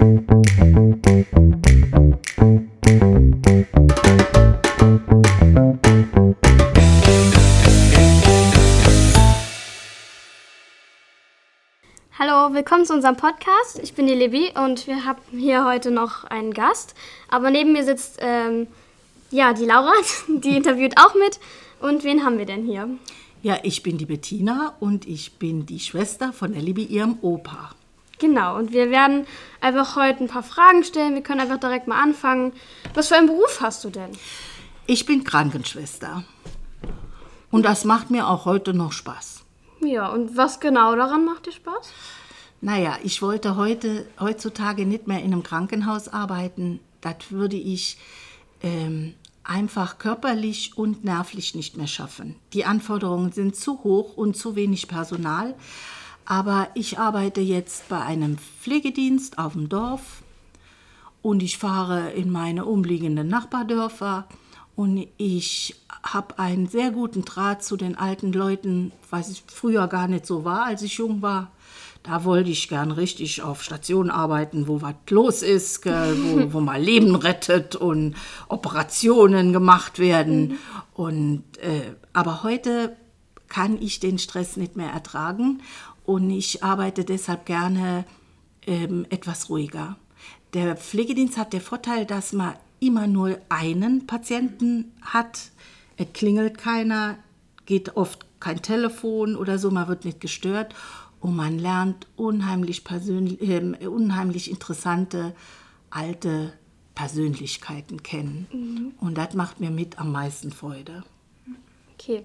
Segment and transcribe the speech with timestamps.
[0.00, 0.14] Hallo,
[12.54, 13.78] willkommen zu unserem Podcast.
[13.82, 16.94] Ich bin die Libby und wir haben hier heute noch einen Gast.
[17.28, 18.68] Aber neben mir sitzt ähm,
[19.30, 19.92] ja die Laura,
[20.28, 21.38] die interviewt auch mit.
[21.82, 22.88] Und wen haben wir denn hier?
[23.42, 27.74] Ja, ich bin die Bettina und ich bin die Schwester von der Libby, ihrem Opa.
[28.20, 29.26] Genau, und wir werden
[29.60, 31.14] einfach heute ein paar Fragen stellen.
[31.14, 32.52] Wir können einfach direkt mal anfangen.
[32.94, 34.10] Was für einen Beruf hast du denn?
[34.86, 36.24] Ich bin Krankenschwester.
[37.50, 39.42] Und das macht mir auch heute noch Spaß.
[39.80, 41.92] Ja, und was genau daran macht dir Spaß?
[42.60, 46.80] Naja, ich wollte heute, heutzutage nicht mehr in einem Krankenhaus arbeiten.
[47.00, 47.96] Das würde ich
[48.62, 52.36] ähm, einfach körperlich und nervlich nicht mehr schaffen.
[52.52, 55.54] Die Anforderungen sind zu hoch und zu wenig Personal.
[56.30, 60.22] Aber ich arbeite jetzt bei einem Pflegedienst auf dem Dorf
[61.22, 64.28] und ich fahre in meine umliegenden Nachbardörfer
[64.76, 65.74] und ich
[66.04, 70.44] habe einen sehr guten Draht zu den alten Leuten, was ich früher gar nicht so
[70.44, 71.50] war, als ich jung war.
[72.04, 75.90] Da wollte ich gern richtig auf Station arbeiten, wo was los ist, wo,
[76.52, 78.14] wo mal Leben rettet und
[78.46, 80.50] Operationen gemacht werden.
[80.50, 80.58] Mhm.
[80.94, 82.96] Und, äh, aber heute
[83.48, 85.60] kann ich den Stress nicht mehr ertragen
[86.10, 88.04] und ich arbeite deshalb gerne
[88.66, 89.96] ähm, etwas ruhiger.
[90.54, 95.52] Der Pflegedienst hat den Vorteil, dass man immer nur einen Patienten hat.
[95.96, 97.16] Es klingelt keiner,
[97.64, 100.74] geht oft kein Telefon oder so, man wird nicht gestört
[101.20, 105.32] und man lernt unheimlich, persönlich, äh, unheimlich interessante
[105.90, 106.52] alte
[106.96, 108.48] Persönlichkeiten kennen.
[108.52, 108.94] Mhm.
[108.98, 111.04] Und das macht mir mit am meisten Freude.
[111.94, 112.24] Okay.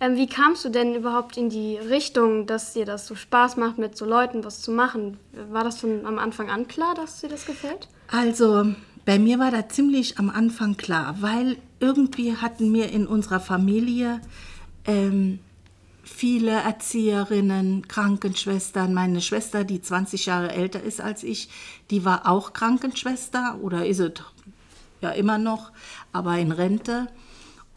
[0.00, 3.78] Ähm, wie kamst du denn überhaupt in die Richtung, dass dir das so Spaß macht,
[3.78, 5.18] mit so Leuten was zu machen?
[5.50, 7.88] War das von am Anfang an klar, dass dir das gefällt?
[8.08, 13.40] Also, bei mir war das ziemlich am Anfang klar, weil irgendwie hatten wir in unserer
[13.40, 14.20] Familie
[14.86, 15.38] ähm,
[16.02, 18.94] viele Erzieherinnen, Krankenschwestern.
[18.94, 21.48] Meine Schwester, die 20 Jahre älter ist als ich,
[21.90, 24.12] die war auch Krankenschwester oder ist es
[25.00, 25.72] ja immer noch,
[26.12, 27.08] aber in Rente.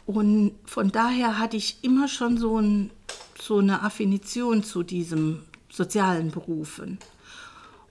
[0.08, 2.90] Und von daher hatte ich immer schon so, ein,
[3.38, 6.98] so eine Affinition zu diesen sozialen Berufen.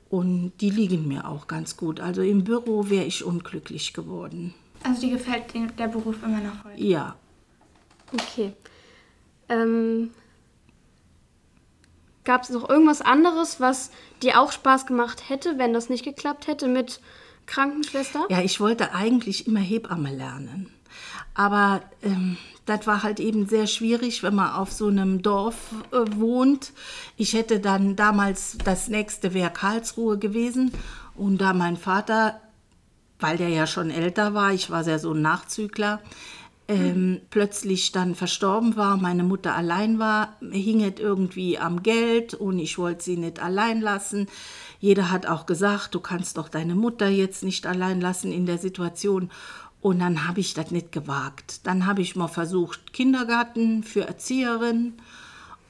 [0.09, 1.99] Und die liegen mir auch ganz gut.
[1.99, 4.55] Also im Büro wäre ich unglücklich geworden.
[4.81, 6.83] Also dir gefällt der Beruf immer noch heute?
[6.83, 7.15] Ja.
[8.11, 8.53] Okay.
[9.47, 10.09] Ähm,
[12.23, 13.91] Gab es noch irgendwas anderes, was
[14.23, 16.99] dir auch Spaß gemacht hätte, wenn das nicht geklappt hätte mit
[17.45, 18.25] Krankenschwester?
[18.31, 20.73] Ja, ich wollte eigentlich immer Hebamme lernen.
[21.37, 25.55] Aber ähm, das war halt eben sehr schwierig, wenn man auf so einem Dorf
[25.91, 26.73] äh, wohnt.
[27.15, 30.71] Ich hätte dann damals, das nächste wäre Karlsruhe gewesen.
[31.15, 32.41] Und da mein Vater,
[33.19, 36.01] weil der ja schon älter war, ich war sehr so ein Nachzügler,
[36.67, 42.59] ähm, plötzlich dann verstorben war, meine Mutter allein war, hing es irgendwie am Geld und
[42.59, 44.27] ich wollte sie nicht allein lassen.
[44.79, 48.57] Jeder hat auch gesagt, du kannst doch deine Mutter jetzt nicht allein lassen in der
[48.57, 49.29] Situation.
[49.81, 51.65] Und dann habe ich das nicht gewagt.
[51.65, 54.93] Dann habe ich mal versucht, Kindergarten für Erzieherinnen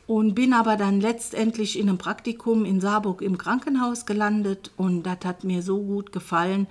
[0.07, 5.19] und bin aber dann letztendlich in einem Praktikum in Saarburg im Krankenhaus gelandet und das
[5.25, 6.67] hat mir so gut gefallen,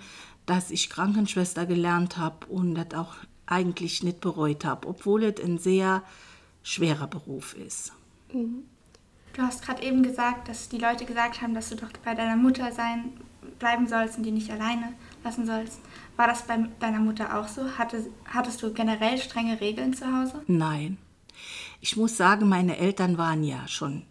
[0.47, 3.15] dass ich Krankenschwester gelernt habe und das auch
[3.45, 6.03] eigentlich nicht bereut habe, obwohl es ein sehr
[6.63, 7.93] schwerer Beruf ist.
[8.33, 8.65] Mhm.
[9.35, 12.37] Du hast gerade eben gesagt, dass die Leute gesagt haben, dass du doch bei deiner
[12.37, 13.13] Mutter sein
[13.59, 14.95] bleiben sollst und die nicht alleine
[15.27, 15.81] lassen sollst.
[16.17, 17.79] War das bei deiner Mutter auch so?
[17.79, 20.43] Hatte, hattest du generell strenge Regeln zu Hause?
[20.47, 20.99] Nein.
[21.81, 24.03] Ich muss sagen, meine Eltern waren ja schon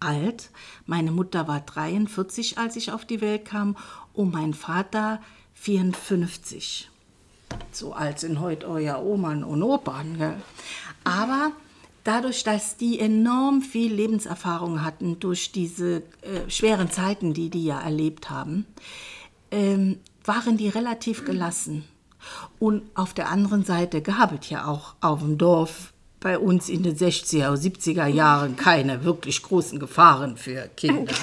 [0.00, 0.50] alt.
[0.86, 3.76] Meine Mutter war 43, als ich auf die Welt kam,
[4.12, 5.20] und mein Vater
[5.54, 6.90] 54.
[7.70, 10.18] So alt sind heute euer Oman und Opern.
[10.18, 10.36] Gell?
[11.04, 11.52] Aber
[12.04, 17.80] dadurch, dass die enorm viel Lebenserfahrung hatten durch diese äh, schweren Zeiten, die die ja
[17.80, 18.66] erlebt haben,
[19.50, 21.84] ähm, waren die relativ gelassen.
[22.58, 26.82] Und auf der anderen Seite gab es ja auch auf dem Dorf bei uns in
[26.82, 31.14] den 60er, 70er Jahren keine wirklich großen Gefahren für Kinder.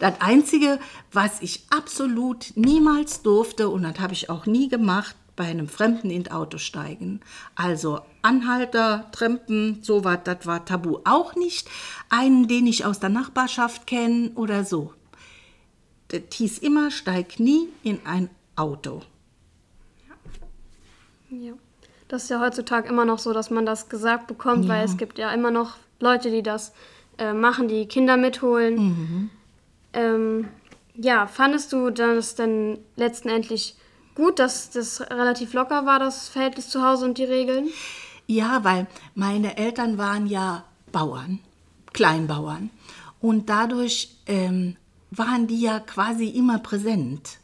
[0.00, 0.78] Das Einzige,
[1.12, 6.10] was ich absolut niemals durfte, und das habe ich auch nie gemacht, bei einem Fremden
[6.10, 7.20] in Auto steigen.
[7.54, 10.98] Also Anhalter, Trempen, sowas, das war tabu.
[11.04, 11.68] Auch nicht
[12.10, 14.92] einen, den ich aus der Nachbarschaft kenne oder so.
[16.08, 19.02] Das hieß immer, steig nie in ein Auto.
[21.30, 21.52] Ja.
[22.08, 24.70] Das ist ja heutzutage immer noch so, dass man das gesagt bekommt, ja.
[24.70, 26.72] weil es gibt ja immer noch Leute, die das
[27.18, 28.76] äh, machen, die Kinder mitholen.
[28.76, 29.30] Mhm.
[29.92, 30.48] Ähm,
[30.94, 33.76] ja, fandest du das denn letztendlich
[34.14, 37.68] gut, dass das relativ locker war, das Verhältnis zu Hause und die Regeln?
[38.26, 41.40] Ja, weil meine Eltern waren ja Bauern,
[41.92, 42.70] Kleinbauern.
[43.20, 44.76] Und dadurch ähm,
[45.10, 47.38] waren die ja quasi immer präsent.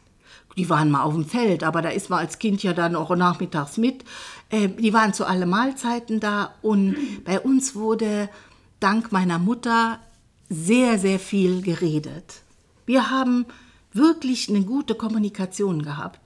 [0.56, 3.15] Die waren mal auf dem Feld, aber da ist man als Kind ja dann auch
[3.15, 4.05] nachmittags mit.
[4.51, 8.29] Äh, die waren zu allen Mahlzeiten da und bei uns wurde
[8.81, 9.99] dank meiner Mutter
[10.49, 12.43] sehr, sehr viel geredet.
[12.87, 13.47] Wir haben
[13.93, 16.21] wirklich eine gute Kommunikation gehabt.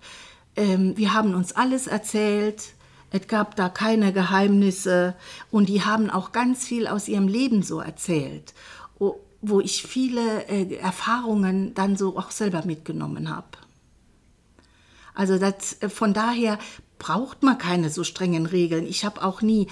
[0.57, 2.75] Ähm, wir haben uns alles erzählt.
[3.11, 5.15] Es gab da keine Geheimnisse
[5.51, 8.53] und die haben auch ganz viel aus ihrem Leben so erzählt,
[9.41, 13.47] wo ich viele äh, Erfahrungen dann so auch selber mitgenommen habe.
[15.19, 16.59] Also das, äh, von daher
[17.01, 18.87] braucht man keine so strengen Regeln.
[18.87, 19.67] Ich habe auch nie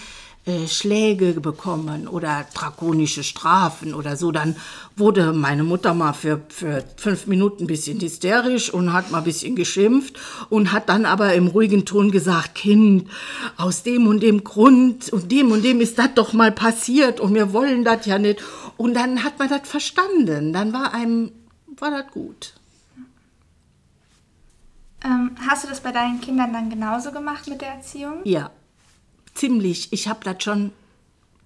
[0.44, 4.32] äh, Schläge bekommen oder drakonische Strafen oder so.
[4.32, 4.56] Dann
[4.96, 9.25] wurde meine Mutter mal für, für fünf Minuten ein bisschen hysterisch und hat mal ein
[9.25, 10.19] bisschen geschimpft
[10.50, 13.08] und hat dann aber im ruhigen Ton gesagt, Kind,
[13.56, 17.34] aus dem und dem Grund und dem und dem ist das doch mal passiert und
[17.34, 18.42] wir wollen das ja nicht.
[18.76, 20.52] Und dann hat man das verstanden.
[20.52, 21.31] Dann war einem,
[21.78, 22.54] war das gut.
[25.06, 28.20] Ähm, hast du das bei deinen Kindern dann genauso gemacht mit der Erziehung?
[28.25, 28.50] Ja,
[29.35, 29.93] ziemlich.
[29.93, 30.73] Ich habe das schon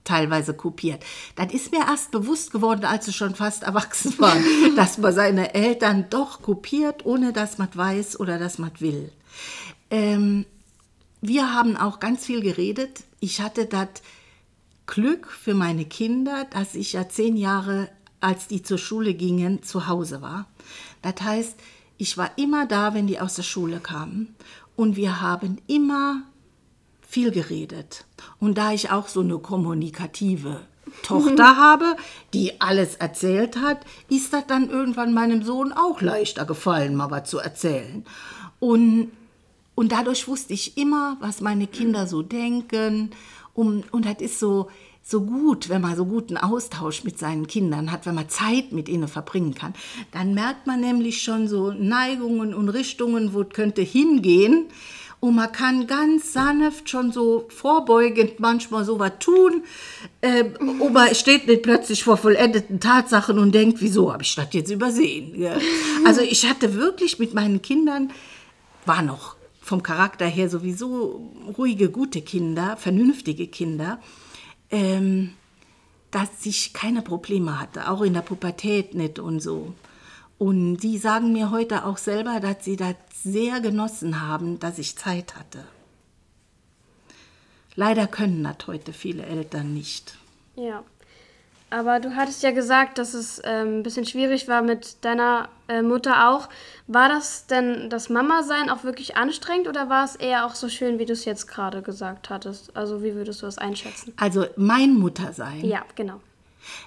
[0.03, 1.05] teilweise kopiert.
[1.37, 4.43] Das ist mir erst bewusst geworden, als sie schon fast erwachsen waren,
[4.77, 9.13] dass man seine Eltern doch kopiert, ohne dass man weiß oder dass man will.
[9.91, 10.47] Ähm,
[11.21, 13.05] wir haben auch ganz viel geredet.
[13.21, 13.89] Ich hatte das
[14.87, 17.91] Glück für meine Kinder, dass ich ja zehn Jahre,
[18.21, 20.47] als die zur Schule gingen, zu Hause war.
[21.03, 21.57] Das heißt,
[22.01, 24.35] ich war immer da, wenn die aus der Schule kamen.
[24.75, 26.23] Und wir haben immer
[27.07, 28.07] viel geredet.
[28.39, 30.63] Und da ich auch so eine kommunikative
[31.03, 31.97] Tochter habe,
[32.33, 37.29] die alles erzählt hat, ist das dann irgendwann meinem Sohn auch leichter gefallen, mal was
[37.29, 38.07] zu erzählen.
[38.61, 39.11] Und,
[39.75, 43.11] und dadurch wusste ich immer, was meine Kinder so denken.
[43.53, 44.71] Und, und das ist so,
[45.03, 48.89] so gut, wenn man so guten Austausch mit seinen Kindern hat, wenn man Zeit mit
[48.89, 49.75] ihnen verbringen kann,
[50.13, 54.67] dann merkt man nämlich schon so Neigungen und Richtungen, wo es könnte hingehen.
[55.19, 59.65] Und man kann ganz sanft schon so vorbeugend manchmal so was tun.
[60.23, 64.49] Äh, und man steht nicht plötzlich vor vollendeten Tatsachen und denkt, wieso habe ich das
[64.53, 65.39] jetzt übersehen?
[65.39, 65.57] Ja.
[66.07, 68.11] Also ich hatte wirklich mit meinen Kindern,
[68.87, 74.01] war noch vom Charakter her sowieso ruhige, gute Kinder, vernünftige Kinder
[74.71, 75.35] ähm,
[76.11, 79.75] dass ich keine Probleme hatte, auch in der Pubertät nicht und so.
[80.39, 84.97] Und die sagen mir heute auch selber, dass sie das sehr genossen haben, dass ich
[84.97, 85.65] Zeit hatte.
[87.77, 90.19] Leider können das heute viele Eltern nicht.
[90.57, 90.83] Ja.
[91.71, 95.83] Aber du hattest ja gesagt, dass es ähm, ein bisschen schwierig war mit deiner äh,
[95.83, 96.49] Mutter auch.
[96.89, 100.99] War das denn das Mama-Sein auch wirklich anstrengend oder war es eher auch so schön,
[100.99, 102.77] wie du es jetzt gerade gesagt hattest?
[102.77, 104.13] Also wie würdest du das einschätzen?
[104.17, 105.65] Also mein Muttersein.
[105.65, 106.21] Ja, genau.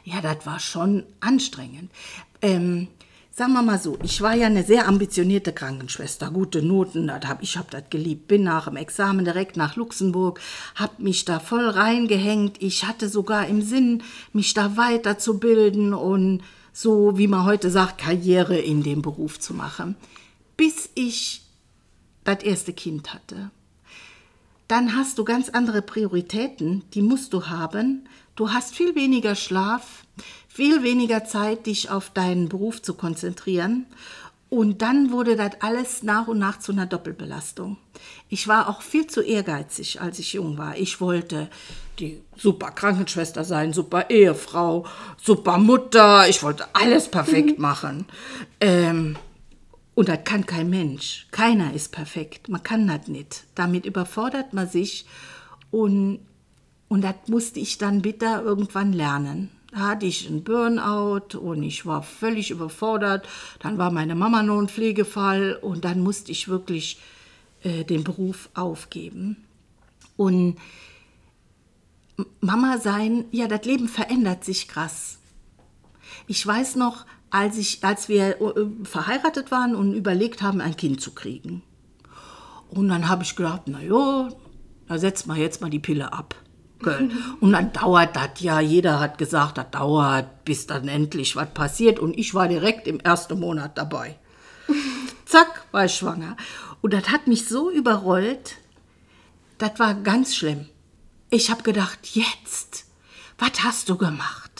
[0.03, 1.89] Ja, das war schon anstrengend.
[2.41, 2.89] Ähm,
[3.35, 7.41] Sagen wir mal so, ich war ja eine sehr ambitionierte Krankenschwester, gute Noten, das hab,
[7.41, 10.39] ich habe das geliebt, bin nach dem Examen direkt nach Luxemburg,
[10.75, 14.03] habe mich da voll reingehängt, ich hatte sogar im Sinn,
[14.33, 16.43] mich da weiterzubilden und
[16.73, 19.95] so, wie man heute sagt, Karriere in dem Beruf zu machen,
[20.55, 21.41] bis ich
[22.25, 23.49] das erste Kind hatte.
[24.67, 28.07] Dann hast du ganz andere Prioritäten, die musst du haben.
[28.35, 30.03] Du hast viel weniger Schlaf,
[30.53, 33.87] viel weniger Zeit, dich auf deinen Beruf zu konzentrieren.
[34.49, 37.77] Und dann wurde das alles nach und nach zu einer Doppelbelastung.
[38.29, 40.77] Ich war auch viel zu ehrgeizig, als ich jung war.
[40.77, 41.49] Ich wollte
[41.97, 44.85] die super Krankenschwester sein, super Ehefrau,
[45.19, 46.29] super Mutter.
[46.29, 48.05] Ich wollte alles perfekt machen.
[48.61, 49.17] Ähm,
[49.95, 51.25] und das kann kein Mensch.
[51.31, 52.47] Keiner ist perfekt.
[52.47, 53.45] Man kann das nicht.
[53.55, 55.07] Damit überfordert man sich.
[55.71, 56.19] Und,
[56.89, 62.03] und das musste ich dann bitter irgendwann lernen hatte ich einen Burnout und ich war
[62.03, 63.27] völlig überfordert.
[63.59, 66.99] Dann war meine Mama noch ein Pflegefall und dann musste ich wirklich
[67.63, 69.37] äh, den Beruf aufgeben.
[70.15, 70.57] Und
[72.41, 75.17] Mama sein, ja, das Leben verändert sich krass.
[76.27, 81.01] Ich weiß noch, als, ich, als wir äh, verheiratet waren und überlegt haben, ein Kind
[81.01, 81.63] zu kriegen.
[82.69, 84.29] Und dann habe ich gedacht, na ja,
[84.87, 86.35] da setzt man jetzt mal die Pille ab.
[87.39, 88.59] Und dann dauert das ja.
[88.59, 91.99] Jeder hat gesagt, das dauert, bis dann endlich was passiert.
[91.99, 94.17] Und ich war direkt im ersten Monat dabei.
[95.25, 96.37] Zack, war ich schwanger.
[96.81, 98.57] Und das hat mich so überrollt,
[99.57, 100.67] das war ganz schlimm.
[101.29, 102.85] Ich habe gedacht, jetzt,
[103.37, 104.51] was hast du gemacht?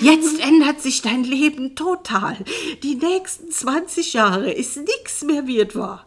[0.00, 2.36] Jetzt ändert sich dein Leben total.
[2.82, 6.06] Die nächsten 20 Jahre ist nichts mehr, wie es war.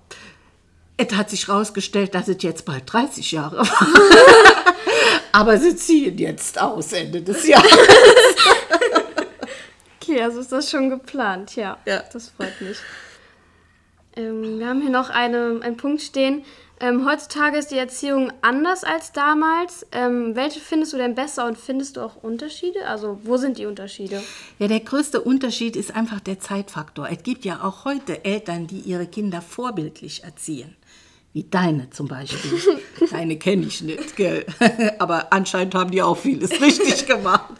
[0.97, 3.87] Es hat sich herausgestellt, dass es jetzt bald 30 Jahre war.
[5.33, 7.69] Aber sie ziehen jetzt aus Ende des Jahres.
[9.99, 11.77] Okay, also ist das schon geplant, ja.
[11.85, 12.03] Ja.
[12.13, 12.77] Das freut mich.
[14.15, 16.45] Ähm, wir haben hier noch eine, einen Punkt stehen.
[16.79, 19.87] Ähm, heutzutage ist die Erziehung anders als damals.
[19.91, 22.85] Ähm, welche findest du denn besser und findest du auch Unterschiede?
[22.85, 24.21] Also, wo sind die Unterschiede?
[24.59, 27.07] Ja, der größte Unterschied ist einfach der Zeitfaktor.
[27.09, 30.75] Es gibt ja auch heute Eltern, die ihre Kinder vorbildlich erziehen.
[31.33, 32.59] Wie deine zum Beispiel.
[33.09, 34.45] Deine kenne ich nicht, gell?
[34.99, 37.55] Aber anscheinend haben die auch vieles richtig gemacht.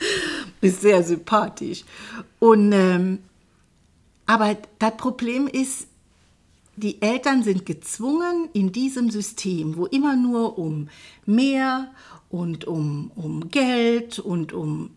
[0.62, 1.84] Ist sehr sympathisch.
[2.39, 3.20] Und, ähm,
[4.25, 5.88] aber das Problem ist,
[6.77, 10.89] die Eltern sind gezwungen, in diesem System, wo immer nur um
[11.25, 11.92] mehr
[12.30, 14.92] und um, um Geld und um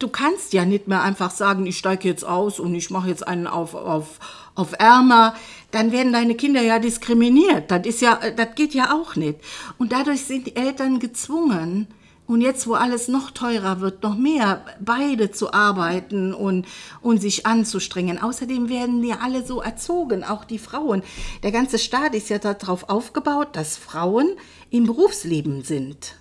[0.00, 3.26] du kannst ja nicht mehr einfach sagen, ich steige jetzt aus und ich mache jetzt
[3.26, 4.18] einen auf, auf,
[4.60, 5.34] auf ärmer.
[5.70, 7.70] Dann werden deine Kinder ja diskriminiert.
[7.70, 9.38] Das, ist ja, das geht ja auch nicht.
[9.78, 11.88] Und dadurch sind die Eltern gezwungen,
[12.30, 16.64] und jetzt, wo alles noch teurer wird, noch mehr beide zu arbeiten und,
[17.02, 18.22] und sich anzustrengen.
[18.22, 21.02] Außerdem werden die alle so erzogen, auch die Frauen.
[21.42, 24.28] Der ganze Staat ist ja darauf aufgebaut, dass Frauen
[24.70, 26.14] im Berufsleben sind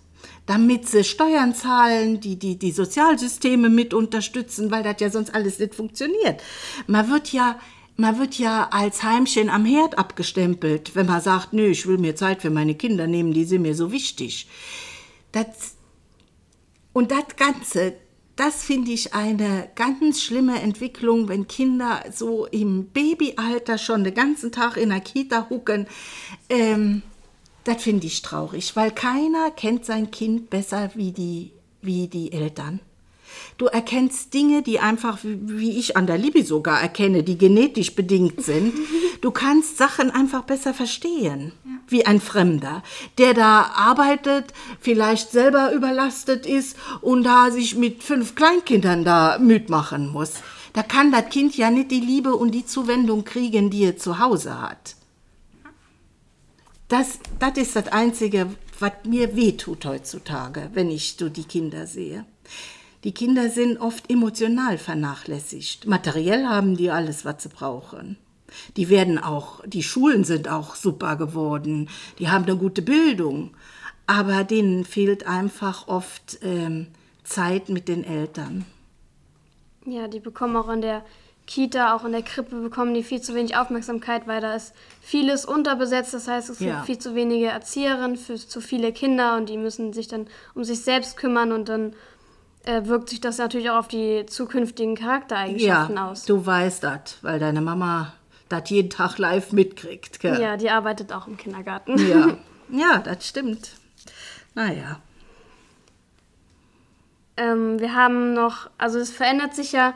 [0.48, 5.60] damit sie Steuern zahlen, die, die die Sozialsysteme mit unterstützen, weil das ja sonst alles
[5.60, 6.42] nicht funktioniert.
[6.88, 7.60] Man wird ja,
[8.00, 12.16] man wird ja als Heimchen am Herd abgestempelt, wenn man sagt, nö, ich will mir
[12.16, 14.48] Zeit für meine Kinder nehmen, die sind mir so wichtig.
[15.34, 15.76] Das,
[16.94, 17.96] und das Ganze,
[18.38, 24.54] das finde ich eine ganz schlimme Entwicklung, wenn Kinder so im Babyalter schon den ganzen
[24.54, 25.86] Tag in der Kita hucken.
[26.48, 27.04] Ähm,
[27.66, 31.52] das finde ich traurig, weil keiner kennt sein Kind besser wie die,
[31.82, 32.80] wie die Eltern.
[33.58, 38.44] Du erkennst Dinge, die einfach, wie ich an der Libi sogar erkenne, die genetisch bedingt
[38.44, 38.74] sind.
[39.22, 41.72] Du kannst Sachen einfach besser verstehen, ja.
[41.90, 42.84] wie ein Fremder,
[43.18, 49.70] der da arbeitet, vielleicht selber überlastet ist und da sich mit fünf Kleinkindern da müd
[49.70, 50.36] machen muss.
[50.72, 54.20] Da kann das Kind ja nicht die Liebe und die Zuwendung kriegen, die er zu
[54.20, 54.96] Hause hat.
[56.88, 58.48] Das, das ist das Einzige,
[58.80, 62.26] was mir wehtut heutzutage, wenn ich so die Kinder sehe.
[63.04, 65.88] Die Kinder sind oft emotional vernachlässigt.
[65.88, 68.18] Materiell haben die alles, was sie brauchen.
[68.78, 71.90] Die werden auch, die Schulen sind auch super geworden.
[72.18, 73.52] Die haben eine gute Bildung.
[74.08, 76.88] Aber denen fehlt einfach oft ähm,
[77.24, 78.66] Zeit mit den Eltern.
[79.86, 81.06] Ja, die bekommen auch in der
[81.46, 85.46] Kita, auch in der Krippe bekommen die viel zu wenig Aufmerksamkeit, weil da ist vieles
[85.46, 86.14] unterbesetzt.
[86.14, 86.84] Das heißt, es gibt ja.
[86.84, 90.82] viel zu wenige Erzieherinnen für zu viele Kinder und die müssen sich dann um sich
[90.82, 91.94] selbst kümmern und dann
[92.66, 96.26] äh, wirkt sich das natürlich auch auf die zukünftigen Charaktereigenschaften ja, aus.
[96.26, 98.14] Du weißt das, weil deine Mama
[98.50, 100.20] das jeden Tag live mitkriegt.
[100.20, 100.42] Gell?
[100.42, 101.98] Ja, die arbeitet auch im Kindergarten.
[102.10, 102.38] Ja,
[102.70, 103.72] ja das stimmt.
[104.56, 105.00] Naja.
[107.38, 109.94] Ähm, wir haben noch, also es verändert sich ja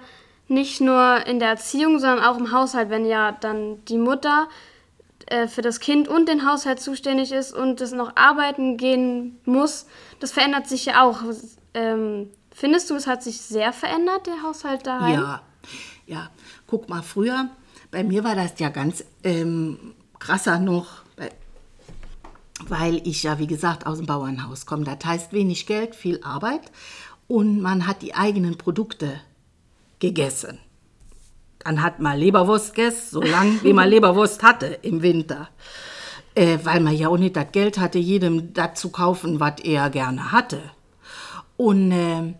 [0.47, 4.47] nicht nur in der Erziehung, sondern auch im Haushalt, wenn ja dann die Mutter
[5.25, 9.87] äh, für das Kind und den Haushalt zuständig ist und es noch arbeiten gehen muss,
[10.19, 11.21] das verändert sich ja auch.
[11.73, 15.13] Ähm, findest du, es hat sich sehr verändert, der Haushalt daheim?
[15.13, 15.41] Ja,
[16.05, 16.29] ja.
[16.67, 17.49] Guck mal, früher,
[17.91, 21.03] bei mir war das ja ganz ähm, krasser noch,
[22.69, 24.85] weil ich ja, wie gesagt, aus dem Bauernhaus komme.
[24.85, 26.71] Das heißt wenig Geld, viel Arbeit
[27.27, 29.19] und man hat die eigenen Produkte
[29.99, 30.59] gegessen.
[31.59, 35.49] Dann hat man Leberwurst gegessen, so lange wie man Leberwurst hatte im Winter.
[36.35, 39.89] Äh, weil man ja auch nicht das Geld hatte, jedem das zu kaufen, was er
[39.91, 40.61] gerne hatte.
[41.57, 42.33] Und äh,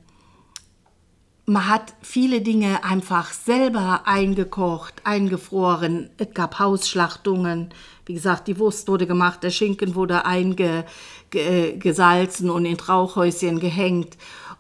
[1.45, 6.09] man hat viele Dinge einfach selber eingekocht, eingefroren.
[6.17, 7.73] Es gab Hausschlachtungen.
[8.05, 14.17] Wie gesagt, die Wurst wurde gemacht, der Schinken wurde eingesalzen und in Trauchhäuschen gehängt.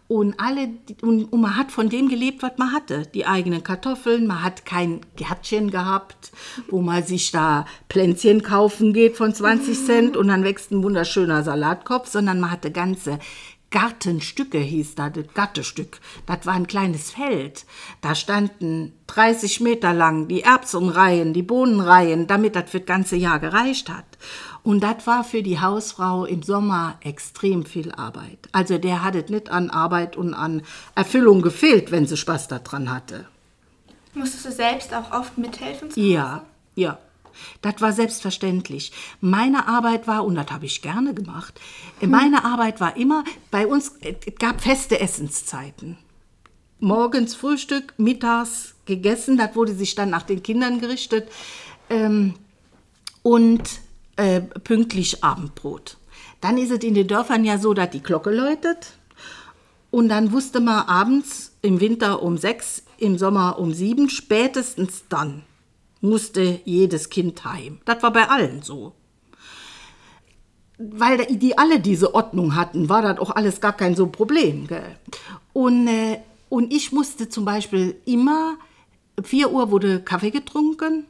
[0.09, 0.67] Und, alle,
[1.01, 3.03] und, und, man hat von dem gelebt, was man hatte.
[3.13, 6.33] Die eigenen Kartoffeln, man hat kein Gärtchen gehabt,
[6.69, 11.41] wo man sich da Plänzchen kaufen geht von 20 Cent und dann wächst ein wunderschöner
[11.41, 13.17] Salatkopf, sondern man hatte ganze
[13.73, 15.99] Gartenstücke, hieß das, das Gattestück.
[16.27, 17.65] Das war ein kleines Feld.
[18.01, 23.39] Da standen 30 Meter lang die Erbsenreihen, die Bohnenreihen, damit das für das ganze Jahr
[23.39, 24.05] gereicht hat.
[24.61, 28.37] Und das war für die Hausfrau im Sommer extrem viel Arbeit.
[28.51, 30.61] Also der hat es nicht an Arbeit und an
[30.95, 33.25] Erfüllung gefehlt, wenn sie Spaß daran hatte.
[34.13, 35.89] Musstest du selbst auch oft mithelfen?
[35.95, 36.99] Ja, ja.
[37.61, 38.91] Das war selbstverständlich.
[39.21, 41.59] Meine Arbeit war, und das habe ich gerne gemacht,
[42.01, 45.97] meine Arbeit war immer, bei uns es gab feste Essenszeiten.
[46.79, 51.29] Morgens Frühstück, mittags gegessen, das wurde sich dann nach den Kindern gerichtet
[51.89, 52.33] ähm,
[53.21, 53.61] und
[54.17, 55.97] äh, pünktlich Abendbrot.
[56.41, 58.97] Dann ist es in den Dörfern ja so, dass die Glocke läutet
[59.91, 65.43] und dann wusste man abends im Winter um sechs, im Sommer um sieben, spätestens dann
[66.03, 67.79] musste jedes Kind heim.
[67.85, 68.93] Das war bei allen so.
[70.77, 74.67] Weil die alle diese Ordnung hatten, war das auch alles gar kein so Problem.
[74.67, 74.97] Gell?
[75.53, 76.19] Und, äh,
[76.49, 78.57] und ich musste zum Beispiel immer,
[79.21, 81.05] 4 Uhr wurde Kaffee getrunken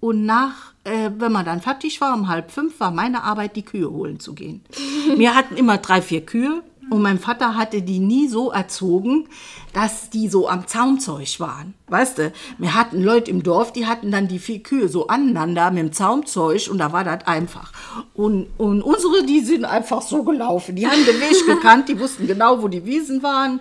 [0.00, 3.64] und nach, äh, wenn man dann fertig war, um halb fünf, war meine Arbeit, die
[3.64, 4.62] Kühe holen zu gehen.
[5.16, 9.28] Wir hatten immer drei, vier Kühe und mein Vater hatte die nie so erzogen,
[9.72, 11.74] dass die so am Zaumzeug waren.
[11.88, 15.70] Weißt du, wir hatten Leute im Dorf, die hatten dann die vier Kühe so aneinander
[15.70, 17.72] mit dem Zaumzeug und da war das einfach.
[18.14, 20.76] Und, und unsere, die sind einfach so gelaufen.
[20.76, 23.60] Die haben den Weg gekannt, die wussten genau, wo die Wiesen waren.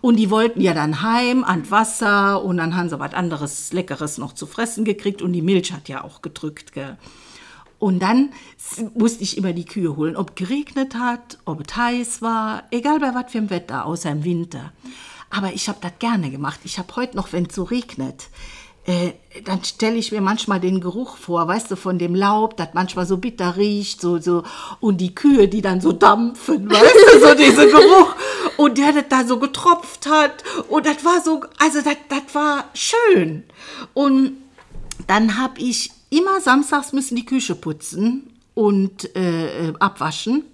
[0.00, 4.18] Und die wollten ja dann heim an Wasser und dann haben sie was anderes, Leckeres
[4.18, 6.72] noch zu fressen gekriegt und die Milch hat ja auch gedrückt.
[6.72, 6.96] Gell.
[7.82, 8.30] Und dann
[8.94, 13.12] musste ich immer die Kühe holen, ob geregnet hat, ob es heiß war, egal bei
[13.12, 14.72] was für einem Wetter, außer im Winter.
[15.30, 16.60] Aber ich habe das gerne gemacht.
[16.62, 18.28] Ich habe heute noch, wenn es so regnet,
[18.86, 22.68] äh, dann stelle ich mir manchmal den Geruch vor, weißt du, von dem Laub, das
[22.72, 24.44] manchmal so bitter riecht, so, so,
[24.78, 28.14] und die Kühe, die dann so dampfen, weißt du, so dieser Geruch,
[28.58, 32.66] und der das da so getropft hat, und das war so, also das, das war
[32.74, 33.42] schön.
[33.92, 34.36] Und
[35.08, 40.44] dann habe ich immer samstags müssen die Küche putzen und äh, abwaschen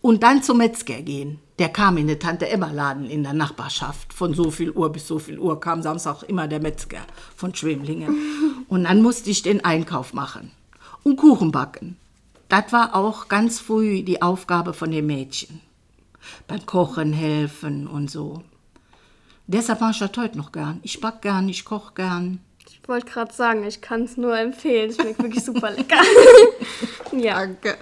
[0.00, 1.40] und dann zum Metzger gehen.
[1.58, 4.14] Der kam in den Tante Emma Laden in der Nachbarschaft.
[4.14, 7.00] Von so viel Uhr bis so viel Uhr kam Samstag immer der Metzger
[7.36, 8.16] von Schwemlingen.
[8.68, 10.52] Und dann musste ich den Einkauf machen
[11.02, 11.96] und Kuchen backen.
[12.48, 15.60] Das war auch ganz früh die Aufgabe von den Mädchen.
[16.46, 18.42] Beim Kochen helfen und so.
[19.46, 20.78] Deshalb mache ich das heute noch gern.
[20.82, 22.40] Ich back gern, ich koche gern.
[22.90, 24.90] Ich wollte gerade sagen, ich kann es nur empfehlen.
[24.90, 26.02] Es schmeckt wirklich super lecker.
[27.12, 27.34] ja.
[27.38, 27.78] Danke.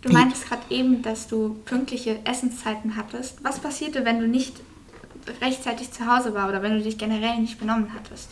[0.00, 3.44] Du meintest gerade eben, dass du pünktliche Essenszeiten hattest.
[3.44, 4.62] Was passierte, wenn du nicht
[5.42, 8.30] rechtzeitig zu Hause war oder wenn du dich generell nicht benommen hattest?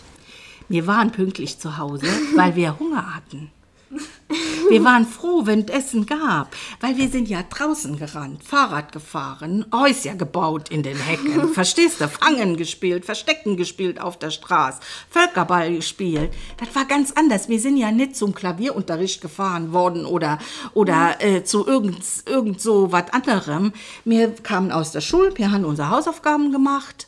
[0.71, 3.51] Wir waren pünktlich zu Hause, weil wir Hunger hatten.
[4.69, 9.65] Wir waren froh, wenn es Essen gab, weil wir sind ja draußen gerannt, Fahrrad gefahren,
[9.73, 15.75] Häuser gebaut in den Hecken, verstehst du, Fangen gespielt, Verstecken gespielt auf der Straße, Völkerball
[15.75, 16.33] gespielt.
[16.59, 17.49] Das war ganz anders.
[17.49, 20.39] Wir sind ja nicht zum Klavierunterricht gefahren worden oder,
[20.75, 23.73] oder äh, zu irgend, irgend so was anderem.
[24.05, 27.08] Wir kamen aus der Schule, wir haben unsere Hausaufgaben gemacht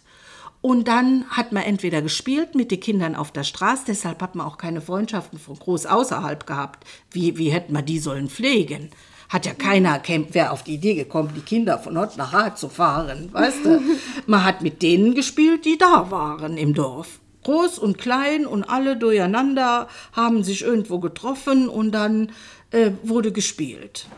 [0.63, 4.47] und dann hat man entweder gespielt mit den Kindern auf der Straße, deshalb hat man
[4.47, 6.87] auch keine Freundschaften von groß außerhalb gehabt.
[7.11, 8.91] Wie, wie hätten wir die sollen pflegen?
[9.31, 12.69] Hat ja keiner, wer auf die Idee gekommen, die Kinder von Ort nach Hart zu
[12.69, 13.81] fahren, weißt du?
[14.27, 17.21] Man hat mit denen gespielt, die da waren im Dorf.
[17.45, 22.33] Groß und klein und alle durcheinander haben sich irgendwo getroffen und dann
[22.71, 24.09] äh, wurde gespielt.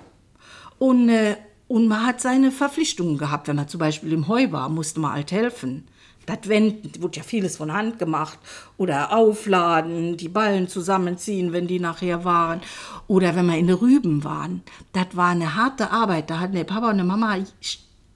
[0.78, 1.36] Und, äh,
[1.68, 3.46] und man hat seine Verpflichtungen gehabt.
[3.46, 5.86] Wenn man zum Beispiel im Heu war, musste man halt helfen.
[6.26, 8.38] Das Wenden, wurde ja vieles von Hand gemacht.
[8.76, 12.60] Oder aufladen, die Ballen zusammenziehen, wenn die nachher waren.
[13.08, 14.62] Oder wenn wir in den Rüben waren.
[14.92, 16.30] Das war eine harte Arbeit.
[16.30, 17.38] Da hatten der Papa und die Mama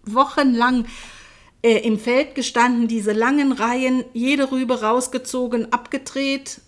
[0.05, 0.87] wochenlang
[1.63, 6.61] äh, im Feld gestanden, diese langen Reihen, jede Rübe rausgezogen, abgedreht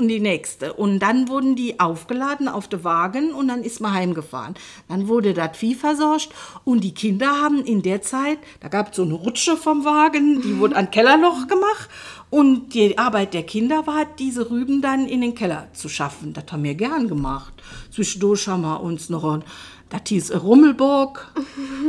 [0.00, 0.74] und die nächste.
[0.74, 4.54] Und dann wurden die aufgeladen auf den Wagen und dann ist man heimgefahren.
[4.88, 6.28] Dann wurde das Vieh versorgt
[6.64, 10.40] und die Kinder haben in der Zeit, da gab es so eine Rutsche vom Wagen,
[10.40, 11.88] die wurde an Kellerloch gemacht
[12.30, 16.32] und die Arbeit der Kinder war, diese Rüben dann in den Keller zu schaffen.
[16.32, 17.54] Das haben wir gern gemacht.
[17.90, 19.40] Zwischendurch haben wir uns noch
[19.88, 21.32] das hieß Rummelburg.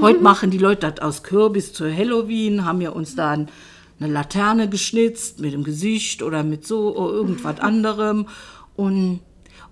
[0.01, 3.49] Heute machen die Leute das aus Kürbis zu Halloween, haben wir uns dann
[3.99, 8.27] eine Laterne geschnitzt mit dem Gesicht oder mit so irgendwas anderem.
[8.75, 9.21] Und,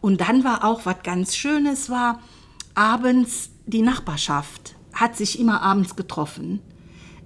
[0.01, 2.19] und dann war auch was ganz Schönes, war
[2.75, 6.59] abends die Nachbarschaft hat sich immer abends getroffen.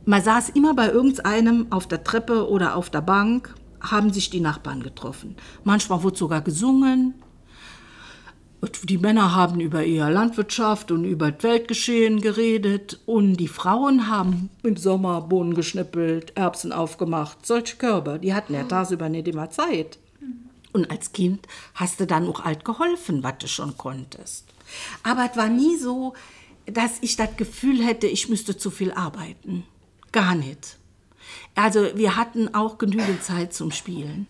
[0.06, 4.42] Man saß immer bei irgendeinem auf der Treppe oder auf der Bank, haben sich die
[4.42, 5.36] Nachbarn getroffen.
[5.64, 7.16] Manchmal wurde sogar gesungen,
[8.84, 14.50] die Männer haben über ihre Landwirtschaft und über das Weltgeschehen geredet und die Frauen haben
[14.62, 18.20] im Sommer Bohnen geschnippelt, Erbsen aufgemacht, solche Körbe.
[18.20, 19.98] Die hatten ja tagsüber nicht immer Zeit.
[20.74, 24.46] Und als Kind hast du dann auch alt geholfen, was du schon konntest.
[25.04, 26.14] Aber es war nie so,
[26.66, 29.66] dass ich das Gefühl hätte, ich müsste zu viel arbeiten.
[30.12, 30.78] Gar nicht.
[31.56, 34.28] Also wir hatten auch genügend Zeit zum Spielen.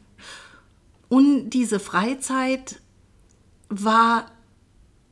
[1.09, 2.80] Und diese Freizeit
[3.71, 4.25] war,